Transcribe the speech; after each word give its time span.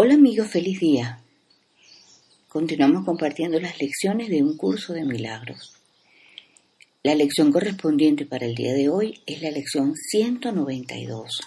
Hola 0.00 0.14
amigos, 0.14 0.46
feliz 0.46 0.78
día. 0.78 1.24
Continuamos 2.46 3.04
compartiendo 3.04 3.58
las 3.58 3.80
lecciones 3.80 4.28
de 4.28 4.44
un 4.44 4.56
curso 4.56 4.92
de 4.92 5.04
milagros. 5.04 5.72
La 7.02 7.16
lección 7.16 7.50
correspondiente 7.50 8.24
para 8.24 8.46
el 8.46 8.54
día 8.54 8.74
de 8.74 8.88
hoy 8.88 9.20
es 9.26 9.42
la 9.42 9.50
lección 9.50 9.96
192. 9.96 11.40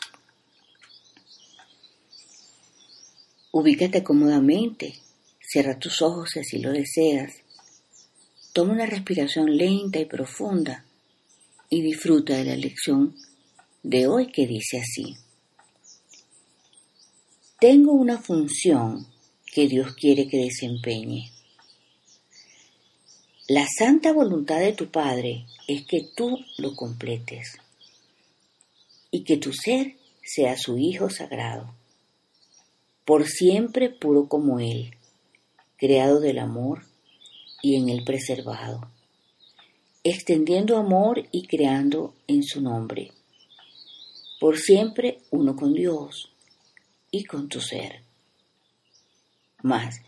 Ubícate 3.53 4.03
cómodamente, 4.03 4.95
cierra 5.39 5.79
tus 5.79 6.01
ojos 6.01 6.31
si 6.31 6.41
así 6.41 6.59
lo 6.59 6.73
deseas, 6.73 7.31
toma 8.51 8.73
una 8.73 8.85
respiración 8.85 9.55
lenta 9.55 9.97
y 9.97 10.03
profunda 10.03 10.83
y 11.69 11.81
disfruta 11.81 12.35
de 12.35 12.43
la 12.43 12.57
lección 12.57 13.15
de 13.81 14.07
hoy 14.07 14.29
que 14.29 14.45
dice 14.45 14.79
así. 14.79 15.15
Tengo 17.61 17.91
una 17.91 18.17
función 18.17 19.05
que 19.45 19.67
Dios 19.67 19.93
quiere 19.93 20.27
que 20.27 20.37
desempeñe. 20.37 21.29
La 23.47 23.67
santa 23.67 24.11
voluntad 24.13 24.59
de 24.59 24.73
tu 24.73 24.89
Padre 24.89 25.45
es 25.67 25.85
que 25.85 26.09
tú 26.15 26.39
lo 26.57 26.75
completes 26.75 27.59
y 29.11 29.23
que 29.23 29.37
tu 29.37 29.53
ser 29.53 29.93
sea 30.23 30.57
su 30.57 30.79
Hijo 30.79 31.11
sagrado, 31.11 31.71
por 33.05 33.27
siempre 33.27 33.91
puro 33.91 34.27
como 34.27 34.59
Él, 34.59 34.95
creado 35.77 36.19
del 36.19 36.39
amor 36.39 36.87
y 37.61 37.75
en 37.75 37.89
Él 37.89 38.03
preservado, 38.03 38.89
extendiendo 40.03 40.77
amor 40.77 41.27
y 41.31 41.45
creando 41.45 42.15
en 42.25 42.41
su 42.41 42.59
nombre, 42.59 43.11
por 44.39 44.57
siempre 44.57 45.19
uno 45.29 45.55
con 45.55 45.75
Dios 45.75 46.31
y 47.11 47.25
con 47.25 47.49
tu 47.49 47.59
ser. 47.59 48.01
Más, 49.61 50.01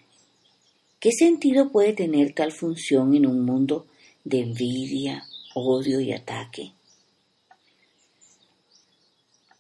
¿qué 1.00 1.12
sentido 1.12 1.70
puede 1.70 1.94
tener 1.94 2.34
tal 2.34 2.52
función 2.52 3.14
en 3.14 3.28
un 3.28 3.46
mundo 3.46 3.86
de 4.23 4.40
envidia, 4.40 5.26
odio 5.54 6.00
y 6.00 6.14
ataque? 6.14 6.72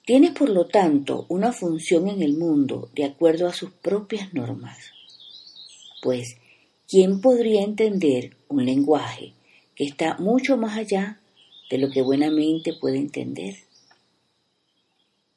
Tienes 0.05 0.31
por 0.31 0.49
lo 0.49 0.65
tanto 0.65 1.25
una 1.29 1.53
función 1.53 2.09
en 2.09 2.21
el 2.21 2.33
mundo 2.33 2.89
de 2.93 3.05
acuerdo 3.05 3.47
a 3.47 3.53
sus 3.53 3.71
propias 3.71 4.33
normas. 4.33 4.77
Pues, 6.01 6.37
¿quién 6.89 7.21
podría 7.21 7.61
entender 7.61 8.35
un 8.49 8.65
lenguaje 8.65 9.33
que 9.75 9.85
está 9.85 10.17
mucho 10.17 10.57
más 10.57 10.77
allá 10.77 11.21
de 11.69 11.77
lo 11.77 11.89
que 11.89 12.01
buenamente 12.01 12.73
puede 12.73 12.97
entender? 12.97 13.55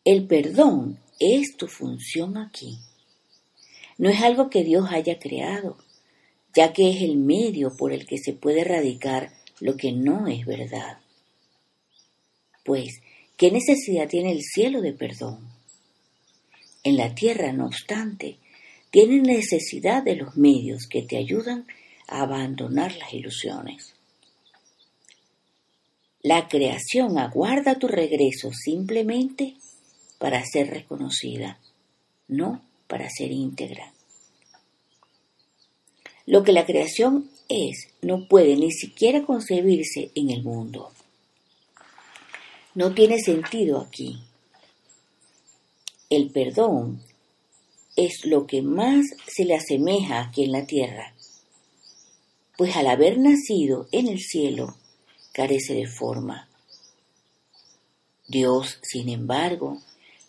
El 0.05 0.27
perdón 0.27 0.99
es 1.19 1.57
tu 1.57 1.67
función 1.67 2.37
aquí. 2.37 2.79
No 3.99 4.11
es 4.11 4.21
algo 4.23 4.51
que 4.51 4.65
Dios 4.65 4.89
haya 4.91 5.19
creado, 5.19 5.79
ya 6.55 6.73
que 6.73 6.91
es 6.91 7.03
el 7.03 7.17
medio 7.17 7.77
por 7.77 7.93
el 7.93 8.07
que 8.07 8.19
se 8.19 8.33
puede 8.33 8.61
erradicar 8.61 9.33
lo 9.61 9.77
que 9.77 9.93
no 9.93 10.27
es 10.27 10.45
verdad. 10.45 10.99
Pues, 12.65 13.01
¿qué 13.37 13.51
necesidad 13.51 14.09
tiene 14.09 14.33
el 14.33 14.43
cielo 14.43 14.81
de 14.81 14.93
perdón? 14.93 15.49
En 16.83 16.97
la 16.97 17.15
tierra, 17.15 17.53
no 17.53 17.67
obstante, 17.67 18.39
tiene 18.91 19.21
necesidad 19.21 20.03
de 20.03 20.17
los 20.17 20.37
medios 20.37 20.87
que 20.87 21.03
te 21.03 21.17
ayudan 21.17 21.67
a 22.07 22.23
abandonar 22.23 22.97
las 22.97 23.13
ilusiones. 23.13 23.95
La 26.23 26.49
creación 26.49 27.19
aguarda 27.19 27.79
tu 27.79 27.89
regreso 27.89 28.51
simplemente 28.53 29.55
para 30.19 30.45
ser 30.45 30.71
reconocida, 30.71 31.59
no 32.29 32.63
para 32.87 33.09
ser 33.11 33.33
íntegra. 33.33 33.93
Lo 36.27 36.43
que 36.43 36.53
la 36.53 36.67
creación 36.67 37.31
es 37.49 37.89
no 38.03 38.27
puede 38.27 38.57
ni 38.57 38.73
siquiera 38.73 39.25
concebirse 39.25 40.11
en 40.15 40.31
el 40.31 40.43
mundo. 40.43 40.91
No 42.75 42.93
tiene 42.95 43.19
sentido 43.19 43.81
aquí. 43.81 44.19
El 46.11 46.31
perdón 46.31 47.03
es 47.97 48.27
lo 48.27 48.47
que 48.47 48.63
más 48.63 49.07
se 49.27 49.45
le 49.45 49.55
asemeja 49.55 50.21
aquí 50.21 50.45
en 50.45 50.53
la 50.53 50.67
tierra, 50.67 51.15
pues 52.59 52.77
al 52.77 52.89
haber 52.89 53.19
nacido 53.19 53.89
en 53.93 54.09
el 54.09 54.21
cielo 54.21 54.77
carece 55.33 55.75
de 55.75 55.87
forma. 55.87 56.49
Dios, 58.29 58.79
sin 58.83 59.09
embargo, 59.09 59.81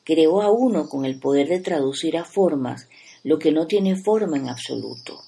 creó 0.08 0.42
a 0.42 0.50
uno 0.50 0.88
con 0.88 1.04
el 1.04 1.20
poder 1.20 1.50
de 1.50 1.60
traducir 1.60 2.16
a 2.16 2.24
formas 2.24 2.88
lo 3.26 3.40
que 3.40 3.52
no 3.52 3.68
tiene 3.68 3.98
forma 3.98 4.38
en 4.38 4.48
absoluto. 4.48 5.20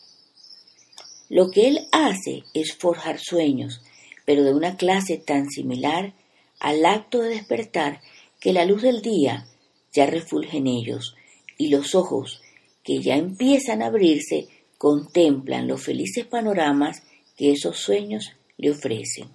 Lo 1.28 1.52
que 1.52 1.68
él 1.68 1.90
hace 1.92 2.44
es 2.54 2.78
forjar 2.78 3.20
sueños, 3.20 3.82
pero 4.26 4.46
de 4.46 4.54
una 4.54 4.78
clase 4.78 5.18
tan 5.18 5.50
similar 5.50 6.14
al 6.62 6.86
acto 6.86 7.20
de 7.20 7.28
despertar 7.28 8.00
que 8.40 8.54
la 8.54 8.64
luz 8.64 8.82
del 8.82 9.02
día 9.02 9.48
ya 9.92 10.06
refulge 10.06 10.60
en 10.60 10.68
ellos 10.68 11.14
y 11.58 11.68
los 11.68 11.94
ojos 11.94 12.42
que 12.82 13.02
ya 13.02 13.18
empiezan 13.18 13.82
a 13.82 13.88
abrirse 13.88 14.48
contemplan 14.78 15.68
los 15.68 15.84
felices 15.84 16.26
panoramas 16.26 17.04
que 17.36 17.52
esos 17.52 17.78
sueños 17.78 18.32
le 18.56 18.72
ofrecen. 18.72 19.28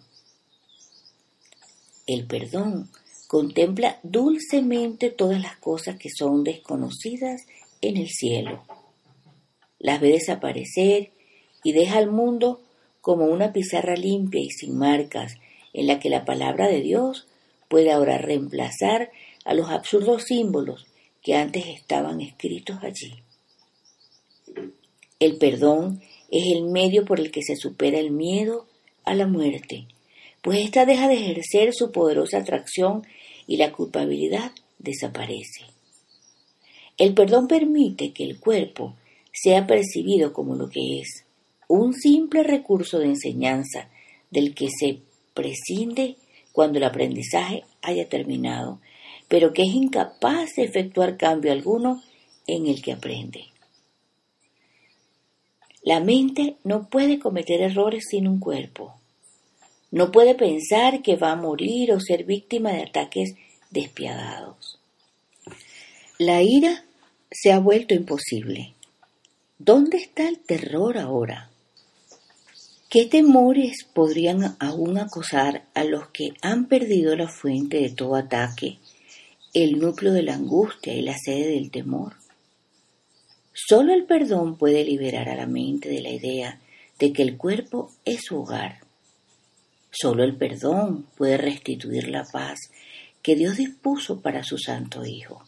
El 2.07 2.27
perdón 2.27 2.89
Contempla 3.35 3.99
dulcemente 4.05 5.11
todas 5.11 5.43
las 5.43 5.57
cosas 5.57 5.97
que 5.99 6.09
son 6.09 6.45
desconocidas 6.45 7.49
en 7.81 7.97
el 7.97 8.09
cielo. 8.09 8.63
Las 9.81 10.01
ve 10.01 10.11
desaparecer 10.11 11.11
y 11.65 11.73
deja 11.73 11.99
al 11.99 12.13
mundo 12.13 12.61
como 13.01 13.25
una 13.25 13.53
pizarra 13.53 13.97
limpia 13.97 14.41
y 14.41 14.51
sin 14.51 14.79
marcas 14.79 15.35
en 15.73 15.89
la 15.89 15.99
que 15.99 16.11
la 16.11 16.25
palabra 16.25 16.69
de 16.69 16.81
Dios 16.81 17.27
puede 17.67 17.91
ahora 17.91 18.19
reemplazar 18.19 19.11
a 19.45 19.53
los 19.53 19.69
absurdos 19.69 20.23
símbolos 20.23 20.87
que 21.21 21.35
antes 21.35 21.67
estaban 21.67 22.21
escritos 22.21 22.85
allí. 22.85 23.15
El 25.19 25.39
perdón 25.39 26.01
es 26.31 26.53
el 26.53 26.67
medio 26.67 27.05
por 27.05 27.19
el 27.19 27.33
que 27.33 27.43
se 27.43 27.57
supera 27.57 27.99
el 27.99 28.13
miedo 28.13 28.69
a 29.03 29.13
la 29.13 29.27
muerte, 29.27 29.89
pues 30.45 30.59
ésta 30.59 30.85
deja 30.85 31.09
de 31.09 31.15
ejercer 31.15 31.73
su 31.73 31.91
poderosa 31.91 32.37
atracción 32.37 33.03
y 33.47 33.57
la 33.57 33.73
culpabilidad 33.73 34.53
desaparece. 34.79 35.65
El 36.99 37.15
perdón 37.15 37.49
permite 37.49 38.13
que 38.13 38.25
el 38.25 38.39
cuerpo 38.39 38.95
sea 39.33 39.67
percibido 39.67 40.35
como 40.35 40.55
lo 40.55 40.69
que 40.69 41.01
es, 41.01 41.25
un 41.67 41.95
simple 41.95 42.43
recurso 42.43 42.99
de 42.99 43.07
enseñanza 43.07 43.89
del 44.31 44.55
que 44.55 44.69
se 44.69 44.99
prescinde 45.33 46.17
cuando 46.53 46.77
el 46.77 46.85
aprendizaje 46.85 47.65
haya 47.81 48.07
terminado, 48.11 48.81
pero 49.29 49.55
que 49.55 49.63
es 49.63 49.75
incapaz 49.75 50.51
de 50.57 50.65
efectuar 50.65 51.17
cambio 51.17 51.53
alguno 51.53 52.03
en 52.47 52.67
el 52.67 52.83
que 52.83 52.93
aprende. 52.93 53.47
La 55.83 56.01
mente 56.01 56.59
no 56.65 56.91
puede 56.91 57.19
cometer 57.19 57.63
errores 57.63 58.05
sin 58.11 58.29
un 58.29 58.41
cuerpo. 58.41 59.01
No 59.95 60.11
puede 60.11 60.35
pensar 60.35 61.03
que 61.03 61.15
va 61.15 61.31
a 61.31 61.37
morir 61.37 61.93
o 61.93 62.01
ser 62.01 62.25
víctima 62.25 62.73
de 62.73 62.83
ataques 62.83 63.37
despiadados. 63.71 64.81
La 66.19 66.43
ira 66.43 66.85
se 67.31 67.53
ha 67.53 67.61
vuelto 67.61 67.95
imposible. 67.95 68.75
¿Dónde 69.57 69.99
está 69.99 70.27
el 70.27 70.41
terror 70.41 70.99
ahora? 70.99 71.49
¿Qué 72.91 73.07
temores 73.07 73.85
podrían 73.85 74.57
aún 74.59 74.99
acosar 74.99 75.67
a 75.75 75.85
los 75.85 76.09
que 76.09 76.31
han 76.43 76.67
perdido 76.67 77.15
la 77.15 77.29
fuente 77.29 77.77
de 77.77 77.91
todo 77.91 78.17
ataque, 78.17 78.79
el 79.53 79.79
núcleo 79.79 80.13
de 80.13 80.25
la 80.25 80.35
angustia 80.35 80.93
y 80.93 81.03
la 81.03 81.17
sede 81.17 81.53
del 81.53 81.71
temor? 81.71 82.15
Solo 83.53 83.95
el 83.95 84.07
perdón 84.07 84.59
puede 84.59 84.85
liberar 84.85 85.29
a 85.29 85.37
la 85.37 85.47
mente 85.47 85.89
de 85.89 86.03
la 86.03 86.11
idea 86.11 86.61
de 86.99 87.13
que 87.13 87.23
el 87.23 87.37
cuerpo 87.37 87.93
es 88.05 88.23
su 88.25 88.41
hogar 88.41 88.84
Solo 89.97 90.25
el 90.25 90.37
perdón 90.37 91.07
puede 91.17 91.37
restituir 91.37 92.09
la 92.09 92.25
paz 92.25 92.59
que 93.23 93.37
Dios 93.37 93.57
dispuso 93.57 94.21
para 94.21 94.43
su 94.43 94.59
Santo 94.59 95.07
Hijo. 95.07 95.45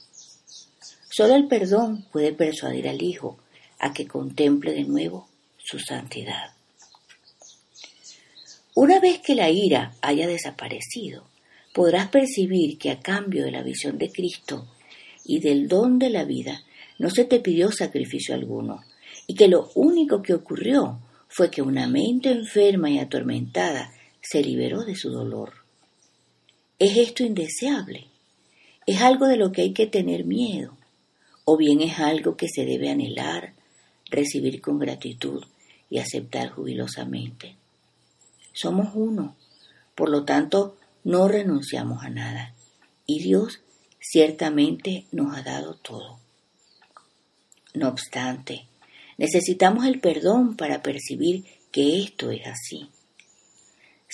Solo 1.10 1.34
el 1.34 1.48
perdón 1.48 2.06
puede 2.12 2.32
persuadir 2.32 2.88
al 2.88 3.02
Hijo 3.02 3.38
a 3.80 3.92
que 3.92 4.06
contemple 4.06 4.72
de 4.72 4.84
nuevo 4.84 5.28
su 5.58 5.80
santidad. 5.80 6.52
Una 8.76 9.00
vez 9.00 9.18
que 9.18 9.34
la 9.34 9.50
ira 9.50 9.94
haya 10.00 10.28
desaparecido, 10.28 11.24
podrás 11.74 12.08
percibir 12.08 12.78
que 12.78 12.90
a 12.90 13.00
cambio 13.00 13.44
de 13.44 13.50
la 13.50 13.62
visión 13.62 13.98
de 13.98 14.12
Cristo 14.12 14.68
y 15.24 15.40
del 15.40 15.66
don 15.66 15.98
de 15.98 16.10
la 16.10 16.24
vida, 16.24 16.62
no 16.98 17.10
se 17.10 17.24
te 17.24 17.40
pidió 17.40 17.72
sacrificio 17.72 18.34
alguno, 18.34 18.84
y 19.26 19.34
que 19.34 19.48
lo 19.48 19.70
único 19.74 20.22
que 20.22 20.34
ocurrió 20.34 21.00
fue 21.28 21.50
que 21.50 21.62
una 21.62 21.88
mente 21.88 22.30
enferma 22.30 22.90
y 22.90 22.98
atormentada 22.98 23.92
se 24.28 24.42
liberó 24.42 24.84
de 24.84 24.96
su 24.96 25.10
dolor. 25.10 25.52
¿Es 26.78 26.96
esto 26.96 27.22
indeseable? 27.22 28.06
¿Es 28.86 29.00
algo 29.00 29.26
de 29.26 29.36
lo 29.36 29.52
que 29.52 29.62
hay 29.62 29.72
que 29.72 29.86
tener 29.86 30.24
miedo? 30.24 30.76
¿O 31.44 31.56
bien 31.56 31.80
es 31.80 31.98
algo 31.98 32.36
que 32.36 32.48
se 32.48 32.64
debe 32.64 32.90
anhelar, 32.90 33.54
recibir 34.10 34.60
con 34.60 34.78
gratitud 34.78 35.44
y 35.88 35.98
aceptar 35.98 36.50
jubilosamente? 36.50 37.56
Somos 38.52 38.90
uno, 38.94 39.36
por 39.94 40.08
lo 40.08 40.24
tanto 40.24 40.76
no 41.04 41.28
renunciamos 41.28 42.02
a 42.02 42.10
nada, 42.10 42.54
y 43.06 43.22
Dios 43.22 43.60
ciertamente 44.00 45.06
nos 45.12 45.36
ha 45.36 45.42
dado 45.42 45.74
todo. 45.74 46.18
No 47.74 47.88
obstante, 47.88 48.66
necesitamos 49.18 49.86
el 49.86 50.00
perdón 50.00 50.56
para 50.56 50.82
percibir 50.82 51.44
que 51.70 52.02
esto 52.02 52.30
es 52.30 52.46
así. 52.46 52.88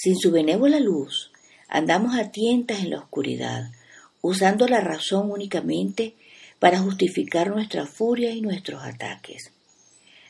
Sin 0.03 0.19
su 0.19 0.33
benévola 0.33 0.81
luz, 0.81 1.31
andamos 1.69 2.17
a 2.17 2.33
tientas 2.33 2.81
en 2.81 2.91
la 2.91 2.99
oscuridad, 2.99 3.71
usando 4.21 4.67
la 4.67 4.81
razón 4.81 5.31
únicamente 5.31 6.17
para 6.59 6.81
justificar 6.81 7.51
nuestra 7.51 7.87
furia 7.87 8.33
y 8.33 8.41
nuestros 8.41 8.83
ataques. 8.83 9.53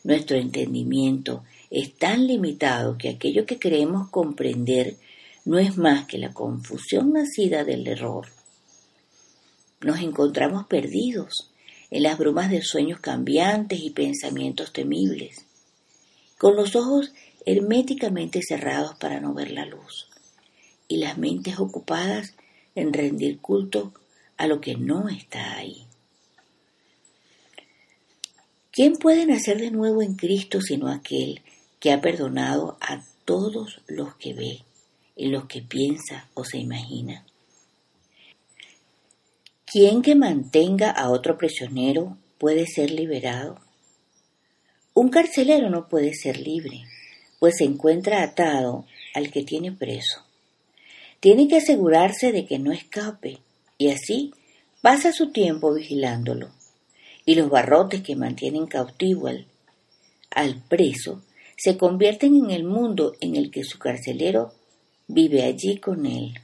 Nuestro 0.05 0.37
entendimiento 0.37 1.45
es 1.71 1.95
tan 1.95 2.27
limitado 2.27 2.99
que 2.99 3.09
aquello 3.09 3.47
que 3.47 3.59
creemos 3.59 4.11
comprender 4.11 4.99
no 5.47 5.59
es 5.59 5.79
más 5.79 6.05
que 6.05 6.19
la 6.19 6.35
confusión 6.35 7.15
nacida 7.15 7.65
del 7.65 7.89
error. 7.89 8.27
Nos 9.81 10.01
encontramos 10.01 10.67
perdidos 10.67 11.51
en 11.91 12.03
las 12.03 12.19
brumas 12.19 12.51
de 12.51 12.61
sueños 12.61 13.01
cambiantes 13.01 13.81
y 13.81 13.89
pensamientos 13.89 14.71
temibles, 14.75 15.47
con 16.37 16.57
los 16.57 16.77
ojos 16.77 17.15
herméticamente 17.45 18.41
cerrados 18.43 18.97
para 18.97 19.21
no 19.21 19.35
ver 19.35 19.51
la 19.51 19.67
luz, 19.67 20.09
y 20.89 20.99
las 20.99 21.19
mentes 21.19 21.59
ocupadas 21.59 22.35
en 22.75 22.93
rendir 22.93 23.41
culto 23.41 23.93
a 24.37 24.47
lo 24.47 24.61
que 24.61 24.77
no 24.77 25.09
está 25.09 25.57
ahí. 25.57 25.87
¿Quién 28.71 28.95
puede 28.95 29.27
nacer 29.27 29.59
de 29.59 29.71
nuevo 29.71 30.03
en 30.03 30.15
Cristo 30.15 30.61
sino 30.63 30.89
aquel 30.89 31.43
que 31.79 31.93
ha 31.93 32.01
perdonado 32.01 32.79
a 32.81 33.05
todos 33.25 33.83
los 33.87 34.15
que 34.17 34.33
ve, 34.33 34.63
en 35.17 35.33
los 35.33 35.45
que 35.45 35.61
piensa 35.61 36.29
o 36.35 36.45
se 36.45 36.59
imagina? 36.59 37.25
¿Quién 39.67 40.03
que 40.03 40.15
mantenga 40.15 40.91
a 40.91 41.11
otro 41.11 41.37
prisionero 41.39 42.17
puede 42.39 42.67
ser 42.67 42.91
liberado? 42.91 43.59
Un 44.95 45.09
carcelero 45.09 45.71
no 45.71 45.89
puede 45.89 46.13
ser 46.15 46.39
libre, 46.39 46.85
pues 47.43 47.57
se 47.59 47.65
encuentra 47.65 48.23
atado 48.23 48.87
al 49.15 49.33
que 49.33 49.43
tiene 49.43 49.73
preso. 49.73 50.25
Tiene 51.19 51.49
que 51.49 51.57
asegurarse 51.57 52.31
de 52.31 52.47
que 52.47 52.61
no 52.61 52.71
escape 52.71 53.41
y 53.79 53.91
así 53.91 54.33
pasa 54.81 55.13
su 55.13 55.33
tiempo 55.33 55.75
vigilándolo. 55.75 56.53
Y 57.27 57.35
los 57.35 57.51
barrotes 57.51 58.03
que 58.03 58.15
mantienen 58.15 58.69
cautivo 58.69 59.27
al, 59.27 59.49
al 60.31 60.63
preso 60.69 61.25
se 61.57 61.77
convierten 61.77 62.37
en 62.37 62.53
el 62.53 62.63
mundo 62.63 63.17
en 63.21 63.35
el 63.35 63.51
que 63.51 63.65
su 63.65 63.77
carcelero 63.77 64.53
vive 65.09 65.43
allí 65.43 65.79
con 65.79 66.07
él. 66.07 66.35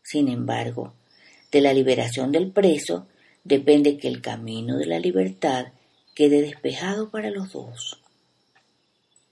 Sin 0.00 0.28
embargo, 0.28 0.94
de 1.50 1.60
la 1.60 1.72
liberación 1.72 2.30
del 2.30 2.52
preso 2.52 3.08
depende 3.42 3.98
que 3.98 4.06
el 4.06 4.20
camino 4.20 4.76
de 4.76 4.86
la 4.86 5.00
libertad 5.00 5.72
quede 6.14 6.40
despejado 6.40 7.10
para 7.10 7.30
los 7.30 7.52
dos. 7.52 8.00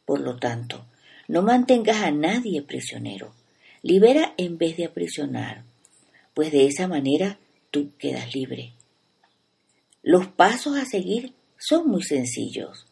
Por 0.04 0.20
lo 0.20 0.38
tanto, 0.38 0.86
no 1.28 1.42
mantengas 1.42 1.98
a 2.02 2.10
nadie 2.10 2.62
prisionero. 2.62 3.32
Libera 3.82 4.34
en 4.38 4.58
vez 4.58 4.76
de 4.76 4.86
aprisionar, 4.86 5.62
pues 6.34 6.50
de 6.50 6.66
esa 6.66 6.88
manera 6.88 7.38
tú 7.70 7.92
quedas 7.98 8.34
libre. 8.34 8.72
Los 10.02 10.26
pasos 10.26 10.76
a 10.76 10.84
seguir 10.84 11.34
son 11.58 11.88
muy 11.88 12.02
sencillos. 12.02 12.86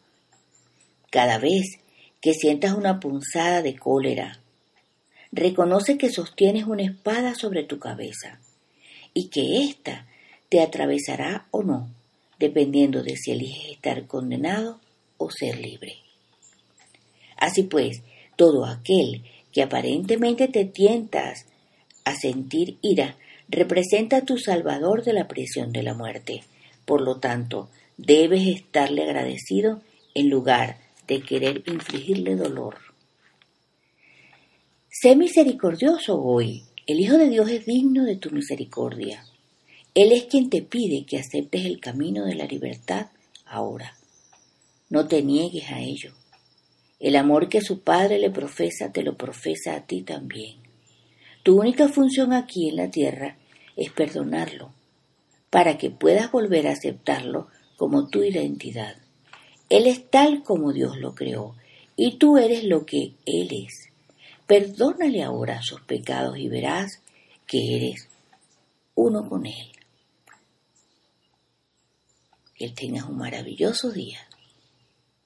Cada 1.09 1.39
vez 1.39 1.79
que 2.21 2.33
sientas 2.33 2.73
una 2.73 2.99
punzada 2.99 3.61
de 3.61 3.75
cólera, 3.75 4.39
reconoce 5.31 5.97
que 5.97 6.09
sostienes 6.09 6.65
una 6.65 6.83
espada 6.83 7.35
sobre 7.35 7.63
tu 7.63 7.79
cabeza 7.79 8.39
y 9.13 9.29
que 9.29 9.63
ésta 9.63 10.07
te 10.49 10.61
atravesará 10.61 11.47
o 11.51 11.63
no, 11.63 11.89
dependiendo 12.39 13.03
de 13.03 13.17
si 13.17 13.31
eliges 13.31 13.71
estar 13.71 14.05
condenado 14.07 14.79
o 15.17 15.31
ser 15.31 15.57
libre. 15.57 15.97
Así 17.35 17.63
pues, 17.63 18.01
todo 18.37 18.65
aquel 18.65 19.23
que 19.51 19.63
aparentemente 19.63 20.47
te 20.47 20.63
tientas 20.63 21.45
a 22.05 22.15
sentir 22.15 22.77
ira 22.81 23.17
representa 23.49 24.17
a 24.17 24.25
tu 24.25 24.37
Salvador 24.37 25.03
de 25.03 25.11
la 25.11 25.27
prisión 25.27 25.73
de 25.73 25.83
la 25.83 25.93
muerte. 25.93 26.43
Por 26.85 27.01
lo 27.01 27.17
tanto, 27.17 27.69
debes 27.97 28.47
estarle 28.47 29.03
agradecido 29.03 29.81
en 30.13 30.29
lugar 30.29 30.77
de 31.07 31.21
querer 31.21 31.63
infligirle 31.65 32.35
dolor. 32.35 32.77
Sé 34.89 35.15
misericordioso 35.15 36.21
hoy 36.21 36.63
el 36.87 37.01
Hijo 37.01 37.17
de 37.17 37.29
Dios 37.29 37.49
es 37.49 37.65
digno 37.65 38.05
de 38.05 38.15
tu 38.15 38.31
misericordia. 38.31 39.25
Él 39.93 40.13
es 40.13 40.23
quien 40.23 40.49
te 40.49 40.61
pide 40.61 41.05
que 41.05 41.17
aceptes 41.17 41.65
el 41.65 41.81
camino 41.81 42.23
de 42.23 42.35
la 42.35 42.45
libertad 42.45 43.07
ahora. 43.45 43.97
No 44.89 45.05
te 45.07 45.21
niegues 45.21 45.69
a 45.69 45.81
ello. 45.81 46.13
El 46.99 47.15
amor 47.15 47.47
que 47.47 47.61
su 47.61 47.81
Padre 47.81 48.17
le 48.17 48.31
profesa 48.31 48.91
te 48.91 49.03
lo 49.03 49.15
profesa 49.15 49.75
a 49.75 49.85
ti 49.85 50.01
también. 50.01 50.57
Tu 51.43 51.59
única 51.59 51.87
función 51.87 52.33
aquí 52.33 52.69
en 52.69 52.75
la 52.75 52.89
tierra 52.89 53.37
es 53.75 53.91
perdonarlo, 53.91 54.73
para 55.49 55.77
que 55.77 55.91
puedas 55.91 56.31
volver 56.31 56.67
a 56.67 56.71
aceptarlo 56.71 57.47
como 57.77 58.09
tu 58.09 58.23
identidad. 58.23 58.97
Él 59.69 59.85
es 59.85 60.09
tal 60.09 60.43
como 60.43 60.73
Dios 60.73 60.97
lo 60.97 61.13
creó, 61.13 61.55
y 61.95 62.17
tú 62.17 62.37
eres 62.37 62.63
lo 62.63 62.85
que 62.85 63.13
Él 63.25 63.49
es. 63.65 63.89
Perdónale 64.45 65.23
ahora 65.23 65.61
sus 65.61 65.81
pecados 65.81 66.37
y 66.37 66.47
verás 66.47 67.01
que 67.45 67.75
eres 67.75 68.09
uno 68.95 69.27
con 69.29 69.45
Él. 69.45 69.71
Que 72.55 72.69
tengas 72.69 73.05
un 73.05 73.17
maravilloso 73.17 73.91
día. 73.91 74.26